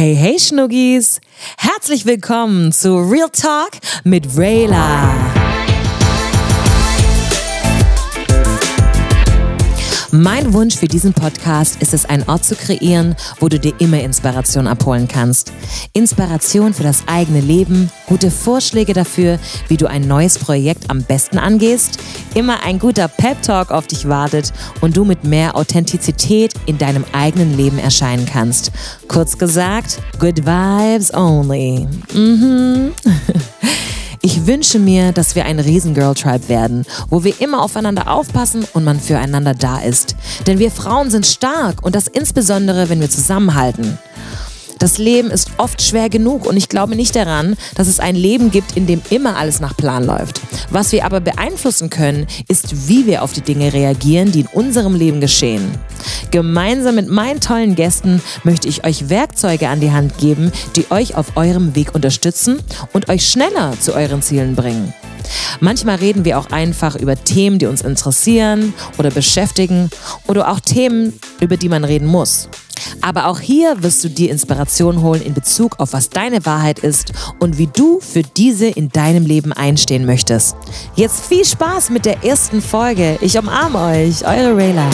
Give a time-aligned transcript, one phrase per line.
[0.00, 1.20] Hey, hey Schnuggis!
[1.58, 3.72] Herzlich willkommen zu Real Talk
[4.02, 5.39] mit Rayla.
[10.12, 14.00] Mein Wunsch für diesen Podcast ist es, einen Ort zu kreieren, wo du dir immer
[14.00, 15.52] Inspiration abholen kannst.
[15.92, 19.38] Inspiration für das eigene Leben, gute Vorschläge dafür,
[19.68, 21.98] wie du ein neues Projekt am besten angehst,
[22.34, 27.56] immer ein guter Pep-Talk auf dich wartet und du mit mehr Authentizität in deinem eigenen
[27.56, 28.72] Leben erscheinen kannst.
[29.06, 31.86] Kurz gesagt, good vibes only.
[32.12, 32.92] Mhm.
[34.22, 39.00] Ich wünsche mir, dass wir ein Riesengirl-Tribe werden, wo wir immer aufeinander aufpassen und man
[39.00, 40.14] füreinander da ist.
[40.46, 43.98] Denn wir Frauen sind stark und das insbesondere, wenn wir zusammenhalten.
[44.80, 48.50] Das Leben ist oft schwer genug und ich glaube nicht daran, dass es ein Leben
[48.50, 50.40] gibt, in dem immer alles nach Plan läuft.
[50.70, 54.94] Was wir aber beeinflussen können, ist, wie wir auf die Dinge reagieren, die in unserem
[54.94, 55.70] Leben geschehen.
[56.30, 61.14] Gemeinsam mit meinen tollen Gästen möchte ich euch Werkzeuge an die Hand geben, die euch
[61.14, 62.58] auf eurem Weg unterstützen
[62.94, 64.94] und euch schneller zu euren Zielen bringen.
[65.60, 69.90] Manchmal reden wir auch einfach über Themen, die uns interessieren oder beschäftigen
[70.26, 72.48] oder auch Themen, über die man reden muss.
[73.00, 77.12] Aber auch hier wirst du dir Inspiration holen in Bezug auf was deine Wahrheit ist
[77.38, 80.56] und wie du für diese in deinem Leben einstehen möchtest.
[80.96, 83.18] Jetzt viel Spaß mit der ersten Folge.
[83.20, 84.90] Ich umarme euch, eure Rayla.